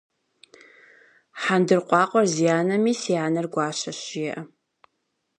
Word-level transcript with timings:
Хьэндыркъуакъуэр 1.41 2.27
зи 2.33 2.45
анэми, 2.59 2.93
си 3.01 3.13
анэр 3.25 3.47
гуащэщ 3.53 3.99
жеӏэ. 4.09 4.39